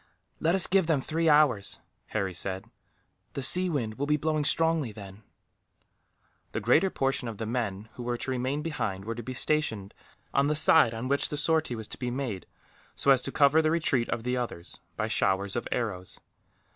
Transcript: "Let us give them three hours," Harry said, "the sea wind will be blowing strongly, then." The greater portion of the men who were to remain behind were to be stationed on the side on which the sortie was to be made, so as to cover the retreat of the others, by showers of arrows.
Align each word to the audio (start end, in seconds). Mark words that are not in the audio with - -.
"Let 0.39 0.55
us 0.55 0.65
give 0.65 0.87
them 0.87 0.99
three 0.99 1.29
hours," 1.29 1.79
Harry 2.07 2.33
said, 2.33 2.65
"the 3.33 3.43
sea 3.43 3.69
wind 3.69 3.99
will 3.99 4.07
be 4.07 4.17
blowing 4.17 4.43
strongly, 4.45 4.91
then." 4.91 5.21
The 6.53 6.59
greater 6.59 6.89
portion 6.89 7.27
of 7.27 7.37
the 7.37 7.45
men 7.45 7.87
who 7.93 8.01
were 8.01 8.17
to 8.17 8.31
remain 8.31 8.63
behind 8.63 9.05
were 9.05 9.13
to 9.13 9.21
be 9.21 9.35
stationed 9.35 9.93
on 10.33 10.47
the 10.47 10.55
side 10.55 10.95
on 10.95 11.07
which 11.07 11.29
the 11.29 11.37
sortie 11.37 11.75
was 11.75 11.87
to 11.89 11.99
be 11.99 12.09
made, 12.09 12.47
so 12.95 13.11
as 13.11 13.21
to 13.21 13.31
cover 13.31 13.61
the 13.61 13.69
retreat 13.69 14.09
of 14.09 14.23
the 14.23 14.35
others, 14.37 14.79
by 14.97 15.07
showers 15.07 15.55
of 15.55 15.67
arrows. 15.71 16.19